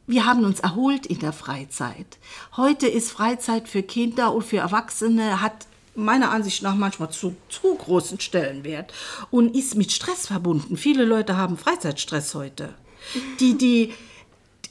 [0.05, 2.17] wir haben uns erholt in der Freizeit.
[2.57, 7.75] Heute ist Freizeit für Kinder und für Erwachsene, hat meiner Ansicht nach manchmal zu, zu
[7.75, 8.93] großen Stellenwert
[9.31, 10.77] und ist mit Stress verbunden.
[10.77, 12.73] Viele Leute haben Freizeitstress heute.
[13.39, 13.93] Die, die,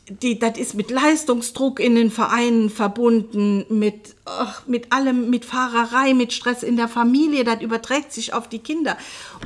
[0.09, 6.15] die, das ist mit Leistungsdruck in den Vereinen verbunden, mit, ach, mit allem, mit Fahrerei,
[6.15, 8.97] mit Stress in der Familie, das überträgt sich auf die Kinder.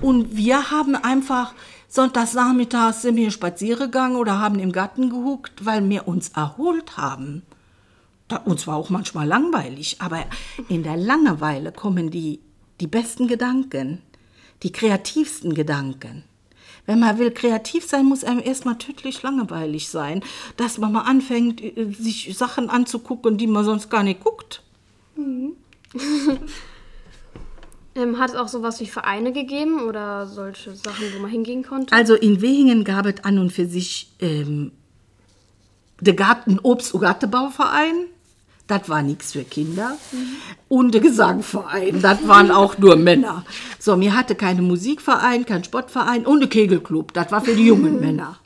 [0.01, 1.55] Und wir haben einfach
[1.93, 6.97] sonntags nachmittags sind wir spazieren gegangen oder haben im Garten gehuckt, weil wir uns erholt
[6.97, 7.43] haben.
[8.29, 10.25] Da, uns war auch manchmal langweilig, aber
[10.69, 12.41] in der Langeweile kommen die,
[12.81, 14.01] die besten Gedanken,
[14.63, 16.25] die kreativsten Gedanken.
[16.87, 20.25] Wenn man will kreativ sein, muss einem erstmal tödlich langweilig sein,
[20.57, 24.63] dass man mal anfängt, äh, sich Sachen anzugucken, die man sonst gar nicht guckt.
[25.15, 25.53] Mhm.
[27.95, 31.95] ähm, hat es auch sowas wie Vereine gegeben oder solche Sachen, wo man hingehen konnte?
[31.95, 34.73] Also in Wehingen gab es an und für sich ähm,
[36.01, 38.07] der Garten Obst- und Gartenbauverein.
[38.67, 39.99] Das war nichts für Kinder.
[40.69, 43.45] Und der Gesangverein, das waren auch nur Männer.
[43.79, 47.13] So, mir hatte keine Musikverein, kein Sportverein und ein Kegelclub.
[47.13, 48.39] Das war für die jungen Männer.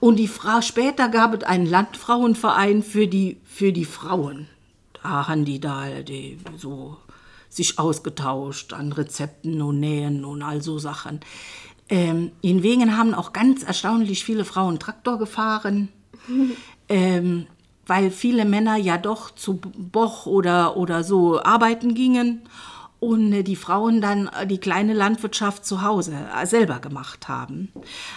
[0.00, 4.48] Und die Frau, später gab es einen Landfrauenverein für die, für die Frauen.
[5.02, 6.98] Da haben die da die so
[7.56, 11.20] sich ausgetauscht an Rezepten und Nähen und all so Sachen.
[11.88, 15.88] Ähm, in Wegen haben auch ganz erstaunlich viele Frauen Traktor gefahren.
[16.88, 17.46] ähm,
[17.86, 22.42] weil viele Männer ja doch zu Boch oder, oder so arbeiten gingen
[23.00, 27.72] und äh, die Frauen dann äh, die kleine Landwirtschaft zu Hause äh, selber gemacht haben.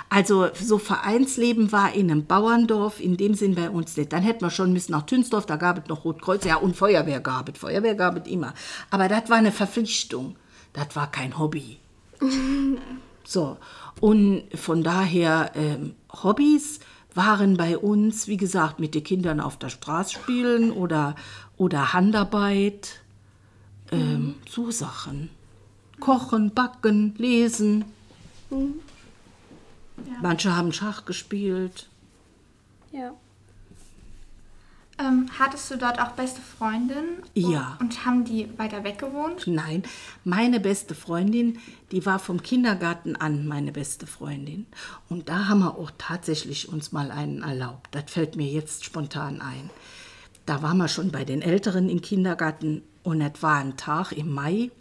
[0.09, 4.13] Also so Vereinsleben war in einem Bauerndorf in dem Sinn bei uns nicht.
[4.13, 7.19] Dann hätten wir schon müssen nach Tünsdorf, da gab es noch Rotkreuz, ja und Feuerwehr
[7.19, 8.53] gab es, Feuerwehr gab es immer.
[8.89, 10.35] Aber das war eine Verpflichtung,
[10.73, 11.77] das war kein Hobby.
[13.23, 13.57] so,
[13.99, 16.79] und von daher ähm, Hobbys
[17.13, 21.15] waren bei uns, wie gesagt, mit den Kindern auf der Straße spielen oder,
[21.57, 23.01] oder Handarbeit,
[23.91, 25.29] ähm, so Sachen.
[25.99, 27.85] Kochen, backen, lesen.
[28.49, 28.79] Mhm.
[30.21, 31.87] Manche haben Schach gespielt.
[32.91, 33.13] Ja.
[34.99, 37.23] Ähm, hattest du dort auch beste Freundinnen?
[37.33, 37.77] Ja.
[37.79, 39.47] Und haben die weiter weg gewohnt?
[39.47, 39.83] Nein,
[40.25, 41.59] meine beste Freundin,
[41.91, 44.65] die war vom Kindergarten an meine beste Freundin.
[45.07, 47.87] Und da haben wir auch tatsächlich uns mal einen erlaubt.
[47.91, 49.69] Das fällt mir jetzt spontan ein.
[50.45, 54.33] Da waren wir schon bei den Älteren im Kindergarten und es war ein Tag im
[54.33, 54.71] Mai.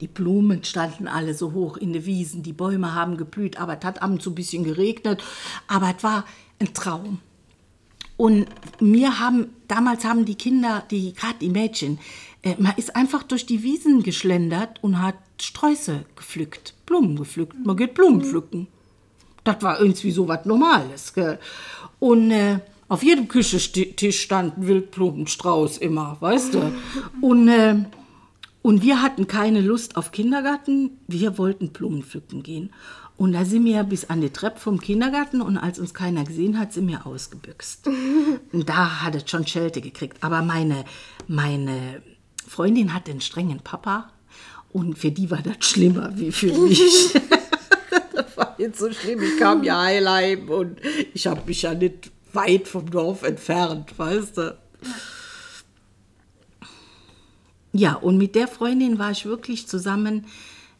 [0.00, 3.84] Die Blumen standen alle so hoch in den Wiesen, die Bäume haben geblüht, aber es
[3.84, 5.22] hat abends so ein bisschen geregnet.
[5.68, 6.24] Aber es war
[6.58, 7.20] ein Traum.
[8.16, 8.46] Und
[8.80, 11.98] mir haben, damals haben die Kinder, die, gerade die Mädchen,
[12.42, 17.54] äh, man ist einfach durch die Wiesen geschlendert und hat Sträuße gepflückt, Blumen gepflückt.
[17.64, 18.68] Man geht Blumen pflücken.
[19.42, 21.12] Das war irgendwie so was Normales.
[21.12, 21.38] Gell?
[21.98, 26.72] Und äh, auf jedem Küchentisch stand ein Wildblumenstrauß immer, weißt du.
[27.20, 27.76] Und, äh,
[28.62, 32.70] und wir hatten keine Lust auf Kindergarten, wir wollten Blumen pflücken gehen.
[33.16, 36.58] Und da sind wir bis an die Treppe vom Kindergarten und als uns keiner gesehen
[36.58, 37.88] hat, sind wir ausgebüxt.
[38.52, 40.18] Und da hat es schon Schelte gekriegt.
[40.22, 40.84] Aber meine,
[41.28, 42.02] meine
[42.46, 44.10] Freundin hatte einen strengen Papa
[44.72, 46.80] und für die war das schlimmer wie für mich.
[48.12, 49.22] das war jetzt so schlimm.
[49.22, 50.80] Ich kam ja heilheim und
[51.14, 54.58] ich habe mich ja nicht weit vom Dorf entfernt, weißt du.
[57.72, 60.26] Ja, und mit der Freundin war ich wirklich zusammen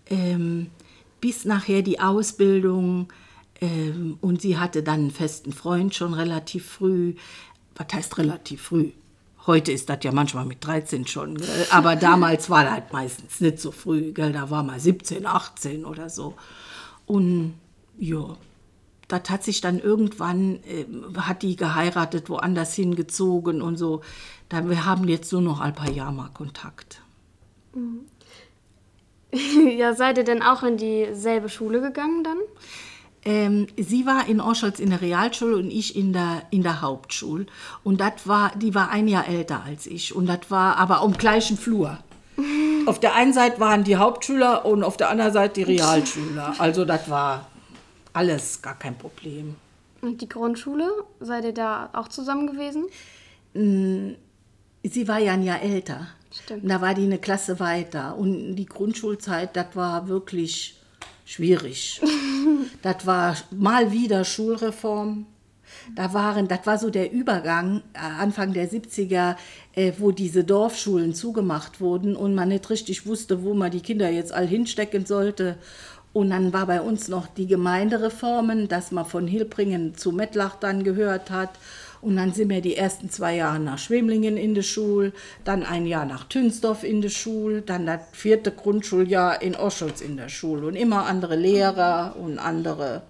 [0.09, 0.71] ähm,
[1.21, 3.13] bis nachher die Ausbildung.
[3.61, 7.15] Ähm, und sie hatte dann einen festen Freund schon relativ früh.
[7.77, 8.91] Was heißt relativ früh?
[9.47, 11.67] Heute ist das ja manchmal mit 13 schon, gell?
[11.71, 14.13] aber damals war das meistens nicht so früh.
[14.13, 14.33] Gell?
[14.33, 16.35] Da war mal 17, 18 oder so.
[17.07, 17.55] Und
[17.99, 18.37] ja,
[19.09, 20.87] das hat sich dann irgendwann, äh,
[21.19, 24.03] hat die geheiratet, woanders hingezogen und so.
[24.49, 27.03] Da, wir haben jetzt nur noch ein paar Jahre mal Kontakt.
[29.77, 32.39] ja, seid ihr denn auch in dieselbe Schule gegangen dann?
[33.27, 37.47] Ähm, sie war in Oscholz in der Realschule und ich in der, in der Hauptschule.
[37.83, 40.15] Und das war, die war ein Jahr älter als ich.
[40.15, 41.99] Und das war aber am gleichen Flur.
[42.87, 46.55] auf der einen Seite waren die Hauptschüler und auf der anderen Seite die Realschüler.
[46.59, 47.47] Also das war
[48.15, 49.57] alles gar kein Problem.
[50.01, 52.87] Und die Grundschule, seid ihr da auch zusammen gewesen?
[54.83, 56.09] Sie war ja ein Jahr älter.
[56.31, 56.69] Stimmt.
[56.69, 58.17] Da war die eine Klasse weiter.
[58.17, 60.81] Und die Grundschulzeit, das war wirklich
[61.25, 62.01] schwierig.
[62.83, 65.27] das war mal wieder Schulreform.
[65.95, 69.37] Da waren, das war so der Übergang äh, Anfang der 70er,
[69.75, 74.09] äh, wo diese Dorfschulen zugemacht wurden und man nicht richtig wusste, wo man die Kinder
[74.11, 75.59] jetzt all hinstecken sollte.
[76.15, 80.85] Und dann war bei uns noch die Gemeindereformen, dass man von Hilbringen zu Mettlach dann
[80.85, 81.51] gehört hat.
[82.01, 85.87] Und dann sind wir die ersten zwei Jahre nach Schwemlingen in der Schule, dann ein
[85.87, 90.69] Jahr nach Tünsdorf in der Schule, dann das vierte Grundschuljahr in Oschutz in der Schule
[90.69, 93.03] und immer andere Lehrer und andere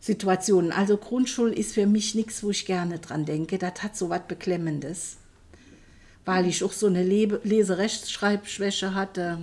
[0.00, 0.72] Situationen.
[0.72, 3.56] Also Grundschule ist für mich nichts, wo ich gerne dran denke.
[3.56, 5.18] Das hat so was Beklemmendes,
[6.24, 9.38] weil ich auch so eine Le Leserechtschreibschwäche hatte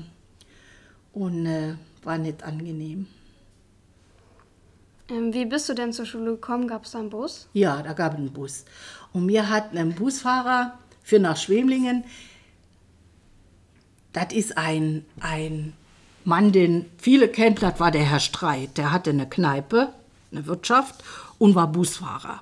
[1.13, 3.07] und äh, war nicht angenehm.
[5.09, 6.67] Ähm, wie bist du denn zur Schule gekommen?
[6.67, 7.47] Gab es da einen Bus?
[7.53, 8.65] Ja, da gab es einen Bus.
[9.11, 12.03] Und wir hatten einen Busfahrer für nach Schwemlingen.
[14.13, 15.73] Das ist ein, ein
[16.23, 18.77] Mann, den viele kennen, das war der Herr Streit.
[18.77, 19.89] Der hatte eine Kneipe,
[20.31, 21.03] eine Wirtschaft
[21.37, 22.41] und war Busfahrer.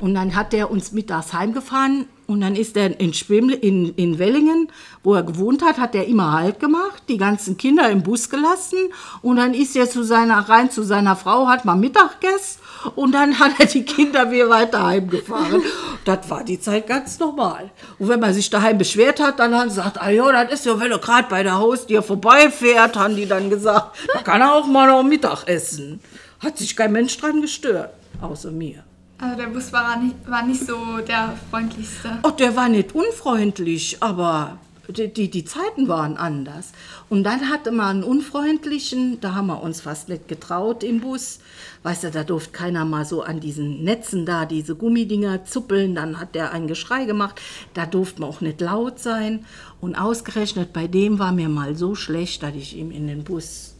[0.00, 4.18] Und dann hat er uns mittags heimgefahren und dann ist er in, Schweml in, in
[4.18, 4.68] Wellingen,
[5.02, 8.78] wo er gewohnt hat, hat er immer Halt gemacht, die ganzen Kinder im Bus gelassen
[9.20, 12.60] und dann ist er zu seiner, rein zu seiner Frau, hat mal Mittag gegessen
[12.94, 15.62] und dann hat er die Kinder wieder weiter heimgefahren.
[16.04, 17.70] das war die Zeit ganz normal.
[17.98, 20.66] Und wenn man sich daheim beschwert hat, dann haben sie gesagt, ah ja, das ist
[20.66, 24.54] ja, wenn er gerade bei der Haustür vorbeifährt, haben die dann gesagt, da kann er
[24.54, 26.00] auch mal noch Mittag essen.
[26.40, 27.90] Hat sich kein Mensch dran gestört,
[28.20, 28.84] außer mir.
[29.22, 32.18] Also der Busfahrer nicht, war nicht so der freundlichste.
[32.24, 34.58] Ach, der war nicht unfreundlich, aber
[34.88, 36.72] die, die, die, Zeiten waren anders.
[37.08, 41.38] Und dann hatte man einen unfreundlichen, da haben wir uns fast nicht getraut im Bus.
[41.84, 45.94] Weißt du, da durfte keiner mal so an diesen Netzen da, diese Gummidinger zuppeln.
[45.94, 47.40] Dann hat der ein Geschrei gemacht.
[47.74, 49.46] Da durfte man auch nicht laut sein.
[49.80, 53.76] Und ausgerechnet bei dem war mir mal so schlecht, dass ich ihm in den Bus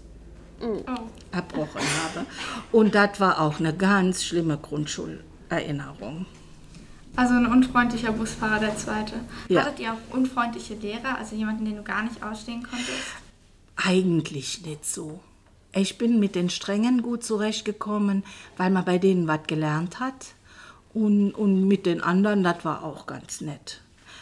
[0.60, 0.84] oh.
[1.32, 2.26] abbrochen habe.
[2.70, 5.18] Und das war auch eine ganz schlimme Grundschule.
[5.52, 6.26] Erinnerung.
[7.14, 9.14] Also ein unfreundlicher Busfahrer der zweite.
[9.48, 9.64] Ja.
[9.64, 13.12] Hattet ihr auch unfreundliche Lehrer, also jemanden, den du gar nicht ausstehen konntest?
[13.76, 15.20] Eigentlich nicht so.
[15.74, 18.24] Ich bin mit den Strengen gut zurechtgekommen,
[18.56, 20.34] weil man bei denen was gelernt hat.
[20.94, 23.80] Und, und mit den anderen, das war auch ganz nett.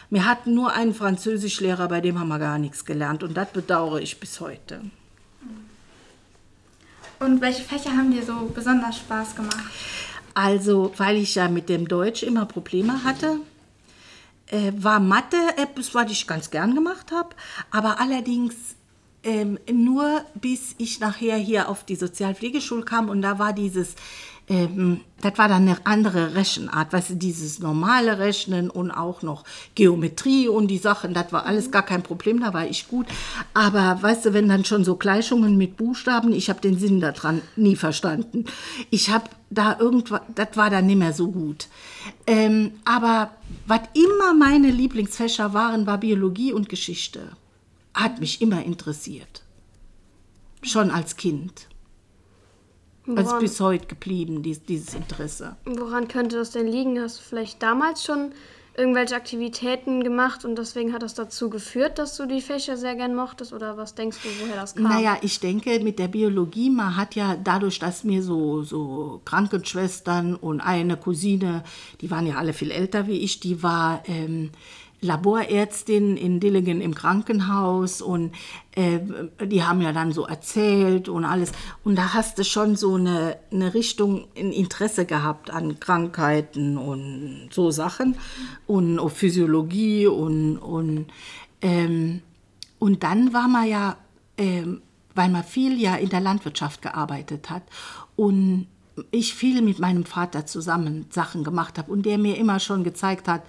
[0.09, 3.23] Wir hatten nur einen Französischlehrer, bei dem haben wir gar nichts gelernt.
[3.23, 4.81] Und das bedauere ich bis heute.
[7.19, 9.71] Und welche Fächer haben dir so besonders Spaß gemacht?
[10.33, 13.39] Also, weil ich ja mit dem Deutsch immer Probleme hatte,
[14.47, 17.29] äh, war Mathe etwas, was ich ganz gern gemacht habe,
[17.71, 18.55] aber allerdings
[19.23, 23.95] ähm, nur bis ich nachher hier auf die Sozialpflegeschule kam und da war dieses
[24.51, 29.45] ähm, das war dann eine andere Rechenart, weißt du, dieses normale Rechnen und auch noch
[29.75, 33.07] Geometrie und die Sachen, das war alles gar kein Problem, da war ich gut.
[33.53, 37.41] Aber weißt du, wenn dann schon so Gleichungen mit Buchstaben, ich habe den Sinn daran
[37.55, 38.43] nie verstanden.
[38.89, 41.69] Ich habe da irgendwas, das war dann nicht mehr so gut.
[42.27, 43.31] Ähm, aber
[43.67, 47.31] was immer meine Lieblingsfächer waren, war Biologie und Geschichte.
[47.93, 49.43] Hat mich immer interessiert.
[50.61, 51.67] Schon als Kind.
[53.05, 55.55] Woran, also bis heute geblieben, dies, dieses Interesse.
[55.65, 56.99] Woran könnte das denn liegen?
[56.99, 58.31] Hast du vielleicht damals schon
[58.77, 63.15] irgendwelche Aktivitäten gemacht und deswegen hat das dazu geführt, dass du die Fächer sehr gern
[63.15, 63.53] mochtest?
[63.53, 64.83] Oder was denkst du, woher das kam?
[64.83, 70.35] Naja, ich denke, mit der Biologie, man hat ja dadurch, dass mir so, so Krankenschwestern
[70.35, 71.63] und eine Cousine,
[71.99, 74.03] die waren ja alle viel älter wie ich, die war...
[74.07, 74.51] Ähm,
[75.01, 78.33] Laborärztin in Dillingen im Krankenhaus und
[78.75, 78.99] äh,
[79.43, 81.51] die haben ja dann so erzählt und alles.
[81.83, 87.49] Und da hast du schon so eine, eine Richtung, ein Interesse gehabt an Krankheiten und
[87.51, 88.15] so Sachen
[88.67, 91.07] und auf Physiologie und, und,
[91.63, 92.21] ähm,
[92.77, 93.97] und dann war man ja,
[94.37, 94.81] ähm,
[95.15, 97.63] weil man viel ja in der Landwirtschaft gearbeitet hat
[98.15, 98.67] und
[99.09, 103.27] ich viel mit meinem Vater zusammen Sachen gemacht habe und der mir immer schon gezeigt
[103.27, 103.41] hat,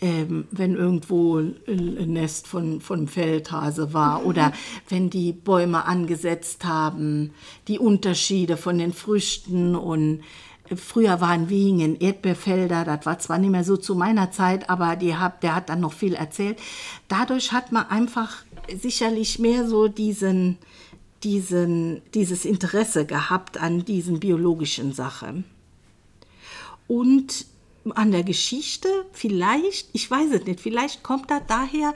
[0.00, 4.26] ähm, wenn irgendwo ein, Nest von, von Feldhase war mhm.
[4.26, 4.52] oder
[4.88, 7.32] wenn die Bäume angesetzt haben,
[7.68, 10.20] die Unterschiede von den Früchten und
[10.68, 14.96] äh, Früher waren Wiegen Erdbeerfelder, das war zwar nicht mehr so zu meiner Zeit, aber
[14.96, 16.58] die hab, der hat dann noch viel erzählt.
[17.08, 18.44] Dadurch hat man einfach
[18.76, 20.58] sicherlich mehr so diesen,
[21.22, 25.44] diesen, dieses Interesse gehabt an diesen biologischen Sachen.
[26.86, 27.46] Und
[27.94, 31.94] an der Geschichte, vielleicht, ich weiß es nicht, vielleicht kommt das daher,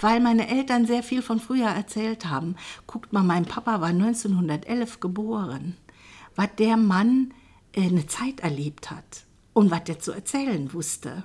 [0.00, 2.56] weil meine Eltern sehr viel von früher erzählt haben.
[2.86, 5.76] Guckt mal, mein Papa war 1911 geboren,
[6.36, 7.32] was der Mann
[7.72, 11.24] äh, eine Zeit erlebt hat und was der zu erzählen wusste.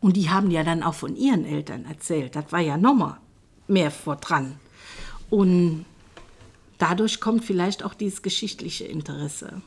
[0.00, 2.36] Und die haben ja dann auch von ihren Eltern erzählt.
[2.36, 3.18] Das war ja nochmal
[3.66, 4.56] mehr vor dran.
[5.28, 5.84] Und
[6.78, 9.62] dadurch kommt vielleicht auch dieses geschichtliche Interesse.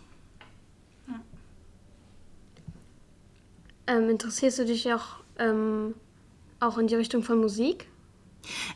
[3.87, 5.93] Ähm, interessierst du dich auch, ähm,
[6.59, 7.87] auch in die Richtung von Musik?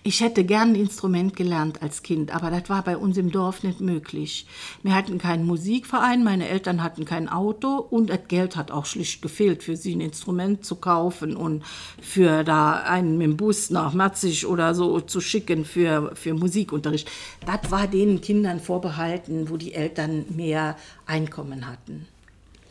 [0.03, 3.63] Ich hätte gern ein Instrument gelernt als Kind, aber das war bei uns im Dorf
[3.63, 4.47] nicht möglich.
[4.81, 9.21] Wir hatten keinen Musikverein, meine Eltern hatten kein Auto und das Geld hat auch schlicht
[9.21, 11.63] gefehlt, für sie ein Instrument zu kaufen und
[12.01, 17.09] für da einen mit dem Bus nach Merzig oder so zu schicken für, für Musikunterricht.
[17.45, 22.07] Das war den Kindern vorbehalten, wo die Eltern mehr Einkommen hatten.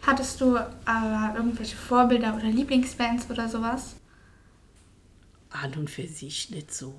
[0.07, 3.97] Hattest du aber irgendwelche Vorbilder oder Lieblingsbands oder sowas?
[5.63, 6.95] an und für sich nicht so.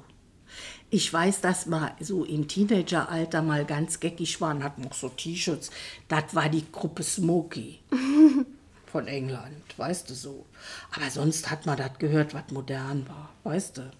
[0.89, 5.09] Ich weiß, dass man so im Teenageralter mal ganz geckig war und hatten noch so
[5.09, 5.69] T-Shirts.
[6.07, 7.79] Das war die Gruppe Smokey
[8.85, 10.45] von England, weißt du so.
[10.95, 13.91] Aber sonst hat man das gehört, was modern war, weißt du.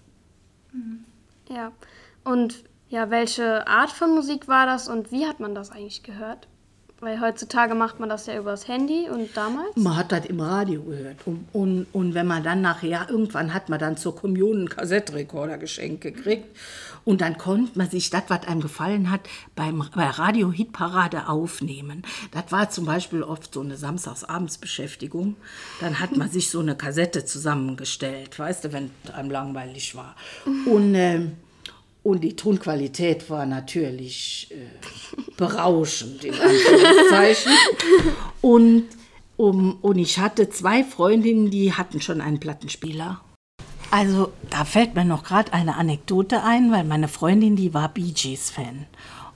[1.50, 1.72] Ja.
[2.24, 6.48] Und ja, welche Art von Musik war das und wie hat man das eigentlich gehört?
[7.00, 9.76] Weil heutzutage macht man das ja übers Handy und damals?
[9.76, 11.18] Man hat das im Radio gehört.
[11.26, 15.58] Und, und, und wenn man dann nachher, irgendwann hat man dann zur Kommunion einen Kassettenrekorder
[15.58, 16.56] geschenkt gekriegt.
[17.04, 19.20] Und dann konnte man sich das, was einem gefallen hat,
[19.54, 22.02] beim, bei Radio Hitparade aufnehmen.
[22.32, 25.36] Das war zum Beispiel oft so eine Samstagsabendsbeschäftigung.
[25.80, 30.16] Dann hat man sich so eine Kassette zusammengestellt, weißt du, wenn einem langweilig war.
[30.66, 30.94] Und.
[30.96, 31.36] ähm,
[32.04, 37.52] und die Tonqualität war natürlich äh, berauschend, in Anführungszeichen.
[38.42, 38.84] und,
[39.38, 43.22] um, und ich hatte zwei Freundinnen, die hatten schon einen Plattenspieler.
[43.90, 48.12] Also da fällt mir noch gerade eine Anekdote ein, weil meine Freundin, die war Bee
[48.12, 48.84] Gees-Fan.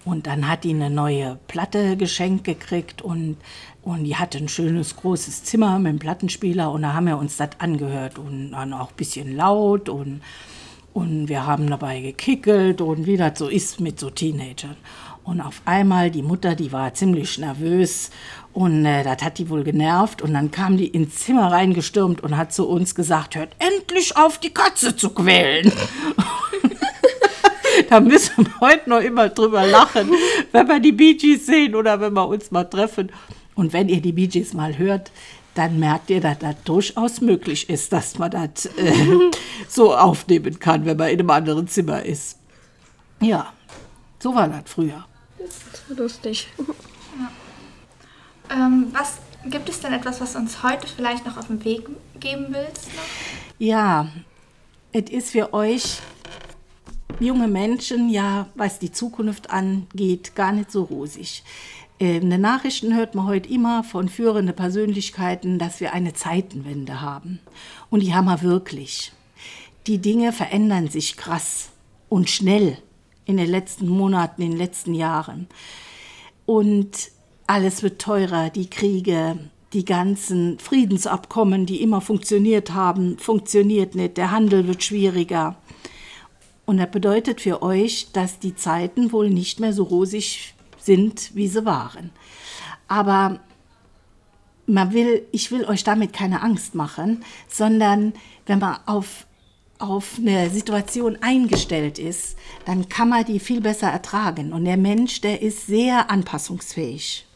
[0.04, 3.36] Und dann hat die eine neue Platte geschenkt gekriegt und,
[3.82, 7.36] und die hatte ein schönes großes Zimmer mit einem Plattenspieler und da haben wir uns
[7.36, 10.20] das angehört und dann auch ein bisschen laut und
[10.94, 14.76] und wir haben dabei gekickelt und wie das so ist mit so Teenagern.
[15.24, 18.10] Und auf einmal die Mutter, die war ziemlich nervös
[18.52, 20.20] und äh, das hat die wohl genervt.
[20.20, 24.38] Und dann kam die ins Zimmer reingestürmt und hat zu uns gesagt, hört endlich auf,
[24.38, 25.72] die Katze zu quälen.
[27.88, 30.10] da müssen wir heute noch immer drüber lachen,
[30.50, 33.10] wenn wir die Bee Gees sehen oder wenn wir uns mal treffen.
[33.54, 35.12] Und wenn ihr die Bee Gees mal hört,
[35.54, 38.92] dann merkt ihr, dass das durchaus möglich ist, dass man das äh,
[39.68, 42.38] so aufnehmen kann, wenn man in einem anderen Zimmer ist.
[43.20, 43.52] Ja,
[44.18, 45.04] so war das früher.
[45.96, 46.48] Lustig.
[48.50, 49.18] Ähm, was
[49.50, 51.88] gibt es denn etwas, was uns heute vielleicht noch auf den Weg
[52.20, 52.86] geben willst?
[52.94, 53.02] Noch?
[53.58, 54.08] Ja,
[54.92, 55.98] es ist für euch
[57.20, 61.42] junge Menschen ja, was die Zukunft angeht, gar nicht so rosig.
[61.98, 67.38] In den Nachrichten hört man heute immer von führenden Persönlichkeiten, dass wir eine Zeitenwende haben.
[67.90, 69.12] Und die haben wir wirklich.
[69.86, 71.70] Die Dinge verändern sich krass
[72.08, 72.78] und schnell
[73.24, 75.48] in den letzten Monaten, in den letzten Jahren.
[76.46, 77.10] Und
[77.46, 79.38] alles wird teurer, die Kriege,
[79.72, 85.56] die ganzen Friedensabkommen, die immer funktioniert haben, funktioniert nicht, der Handel wird schwieriger.
[86.64, 91.48] Und das bedeutet für euch, dass die Zeiten wohl nicht mehr so rosig sind, wie
[91.48, 92.10] sie waren.
[92.88, 93.40] Aber
[94.66, 98.12] man will, ich will euch damit keine Angst machen, sondern
[98.46, 99.26] wenn man auf,
[99.82, 104.52] auf eine Situation eingestellt ist, dann kann man die viel besser ertragen.
[104.52, 107.26] Und der Mensch, der ist sehr anpassungsfähig.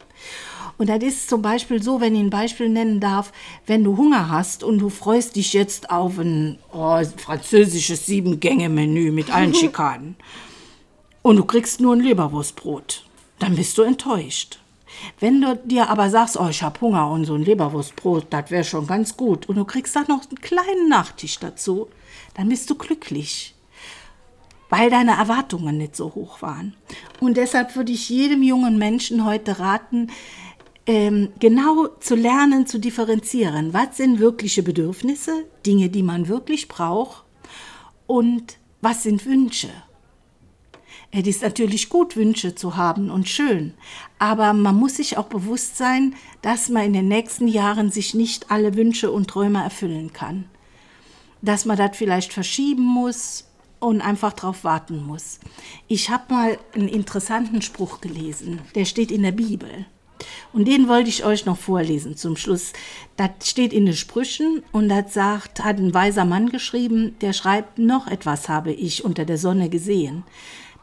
[0.77, 3.33] Und das ist zum Beispiel so, wenn ich ein Beispiel nennen darf,
[3.65, 9.33] wenn du Hunger hast und du freust dich jetzt auf ein oh, französisches Sieben-Gänge-Menü mit
[9.33, 10.15] allen Schikanen
[11.23, 13.07] und du kriegst nur ein Leberwurstbrot
[13.39, 14.59] dann bist du enttäuscht.
[15.19, 18.63] Wenn du dir aber sagst, oh, ich habe Hunger und so ein Leberwurstbrot, das wäre
[18.63, 21.87] schon ganz gut, und du kriegst dann noch einen kleinen Nachtisch dazu,
[22.35, 23.55] dann bist du glücklich,
[24.69, 26.75] weil deine Erwartungen nicht so hoch waren.
[27.19, 30.11] Und deshalb würde ich jedem jungen Menschen heute raten,
[30.85, 33.73] ähm, genau zu lernen, zu differenzieren.
[33.73, 37.23] Was sind wirkliche Bedürfnisse, Dinge, die man wirklich braucht,
[38.07, 39.69] und was sind Wünsche?
[41.19, 43.73] Es ist natürlich gut, Wünsche zu haben und schön,
[44.19, 48.51] aber man muss sich auch bewusst sein, dass man in den nächsten Jahren sich nicht
[48.51, 50.45] alle Wünsche und Träume erfüllen kann.
[51.41, 53.45] Dass man das vielleicht verschieben muss
[53.79, 55.39] und einfach darauf warten muss.
[55.87, 59.87] Ich habe mal einen interessanten Spruch gelesen, der steht in der Bibel.
[60.53, 62.73] Und den wollte ich euch noch vorlesen zum Schluss.
[63.15, 67.79] Das steht in den Sprüchen und das sagt, hat ein weiser Mann geschrieben, der schreibt,
[67.79, 70.23] noch etwas habe ich unter der Sonne gesehen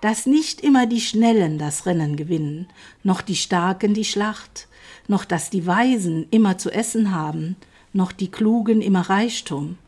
[0.01, 2.69] dass nicht immer die Schnellen das Rennen gewinnen,
[3.03, 4.69] noch die Starken die Schlacht,
[5.09, 7.57] noch dass die Weisen immer zu essen haben,
[7.93, 9.79] noch die Klugen immer Reichtum,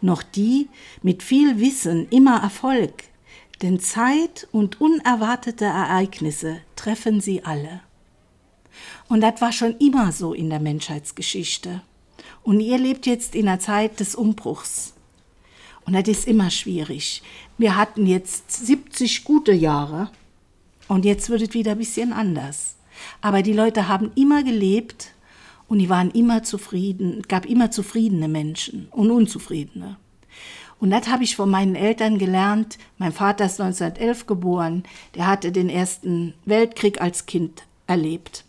[0.00, 0.68] noch die
[1.02, 3.04] mit viel Wissen immer Erfolg,
[3.62, 7.80] denn Zeit und unerwartete Ereignisse treffen sie alle.
[9.08, 11.82] Und das war schon immer so in der Menschheitsgeschichte.
[12.42, 14.92] Und ihr lebt jetzt in einer Zeit des Umbruchs.
[15.84, 17.22] Und das ist immer schwierig.
[17.58, 20.10] Wir hatten jetzt 70 gute Jahre
[20.88, 22.76] und jetzt wird es wieder ein bisschen anders.
[23.22, 25.12] Aber die Leute haben immer gelebt
[25.66, 27.20] und die waren immer zufrieden.
[27.20, 29.96] Es gab immer zufriedene Menschen und unzufriedene.
[30.78, 32.76] Und das habe ich von meinen Eltern gelernt.
[32.98, 34.82] Mein Vater ist 1911 geboren.
[35.14, 38.44] Der hatte den Ersten Weltkrieg als Kind erlebt.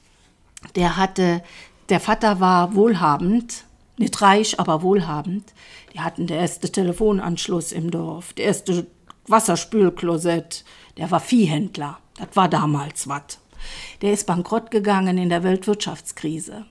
[0.76, 1.41] Der hatte,
[1.88, 3.64] der Vater war wohlhabend,
[3.97, 5.53] nicht reich, aber wohlhabend.
[5.93, 8.86] Die hatten der erste Telefonanschluss im Dorf, der erste
[9.28, 10.64] Wasserspülklosett.
[10.98, 12.00] Der war Viehhändler.
[12.18, 13.40] Das war damals was.
[14.02, 16.66] Der ist bankrott gegangen in der Weltwirtschaftskrise.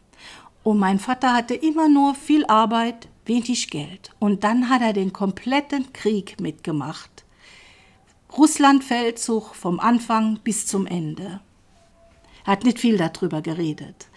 [0.62, 4.10] Und mein Vater hatte immer nur viel Arbeit, wenig Geld.
[4.18, 7.24] Und dann hat er den kompletten Krieg mitgemacht.
[8.36, 11.40] Russlandfeldzug vom Anfang bis zum Ende.
[12.44, 14.08] Er hat nicht viel darüber geredet.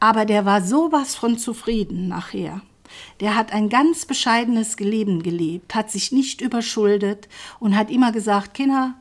[0.00, 2.62] Aber der war sowas von zufrieden nachher.
[3.20, 7.28] Der hat ein ganz bescheidenes Leben gelebt, hat sich nicht überschuldet
[7.58, 8.94] und hat immer gesagt, Kinder,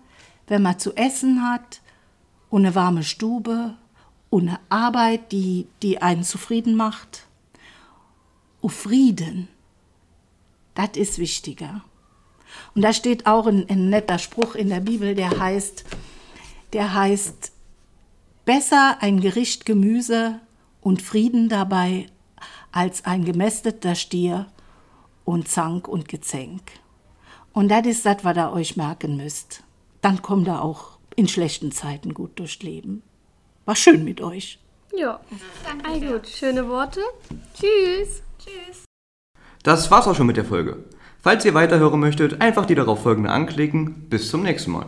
[0.48, 1.82] wenn man zu essen hat
[2.50, 3.76] und eine warme Stube
[4.30, 7.26] und eine Arbeit, die, die einen zufrieden macht,
[8.62, 9.48] und Frieden,
[10.76, 11.84] das ist wichtiger.
[12.76, 15.86] Und da steht auch ein, ein netter Spruch in der Bibel, der heißt,
[16.74, 17.52] der heißt,
[18.46, 20.40] besser ein Gericht Gemüse
[20.82, 22.08] und Frieden dabei
[22.72, 24.48] als ein gemästeter Stier
[25.26, 26.62] und Zank und Gezänk.
[27.54, 29.64] Und das ist das, was ihr euch merken müsst.
[30.02, 33.04] Dann kommt ihr auch in schlechten Zeiten gut durchs Leben.
[33.66, 34.60] War schön mit euch.
[34.96, 35.20] Ja,
[35.84, 36.28] Danke gut.
[36.28, 37.02] Schöne Worte.
[37.54, 38.24] Tschüss.
[38.40, 38.86] Tschüss.
[39.64, 40.86] Das war's auch schon mit der Folge.
[41.22, 44.10] Falls ihr weiterhören möchtet, einfach die darauf folgende anklicken.
[44.10, 44.86] Bis zum nächsten Mal.